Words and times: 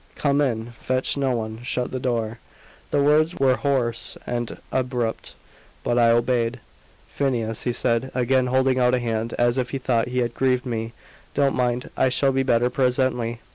"Come 0.15 0.41
in. 0.41 0.71
Fetch 0.79 1.15
no 1.15 1.35
one. 1.35 1.61
Shut 1.61 1.91
the 1.91 1.99
door." 1.99 2.39
The 2.89 3.03
words 3.03 3.35
were 3.35 3.53
hoarse 3.57 4.17
and 4.25 4.57
abrupt, 4.71 5.35
but 5.83 5.99
I 5.99 6.09
obeyed. 6.09 6.59
"Phineas," 7.07 7.65
he 7.65 7.71
said, 7.71 8.09
again 8.15 8.47
holding 8.47 8.79
out 8.79 8.95
a 8.95 8.99
hand, 8.99 9.33
as 9.37 9.59
if 9.59 9.69
he 9.69 9.77
thought 9.77 10.07
he 10.07 10.17
had 10.25 10.33
grieved 10.33 10.65
me; 10.65 10.93
"don't 11.35 11.53
mind. 11.55 11.91
I 11.95 12.09
shall 12.09 12.31
be 12.31 12.41
better 12.41 12.71
presently. 12.71 13.41